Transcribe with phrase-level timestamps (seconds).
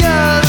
[0.00, 0.41] yeah.